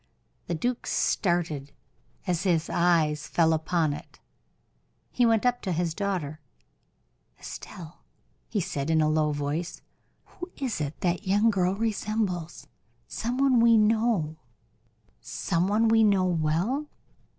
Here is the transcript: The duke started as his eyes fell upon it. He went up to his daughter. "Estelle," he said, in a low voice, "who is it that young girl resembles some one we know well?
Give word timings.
The 0.47 0.55
duke 0.55 0.87
started 0.87 1.73
as 2.25 2.41
his 2.41 2.71
eyes 2.71 3.27
fell 3.27 3.53
upon 3.53 3.93
it. 3.93 4.19
He 5.11 5.27
went 5.27 5.45
up 5.45 5.61
to 5.61 5.71
his 5.71 5.93
daughter. 5.93 6.39
"Estelle," 7.39 8.01
he 8.49 8.59
said, 8.61 8.89
in 8.89 8.99
a 8.99 9.07
low 9.07 9.31
voice, 9.31 9.83
"who 10.25 10.49
is 10.57 10.81
it 10.81 10.99
that 11.01 11.27
young 11.27 11.51
girl 11.51 11.75
resembles 11.75 12.65
some 13.07 13.37
one 13.37 13.59
we 13.59 13.77
know 13.77 14.25
well? 16.25 16.87